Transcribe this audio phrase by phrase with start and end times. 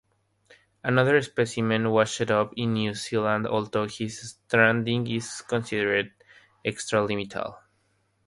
[0.83, 6.11] Another specimen washed up in New Zealand, although this stranding is considered
[6.65, 7.59] extralimital.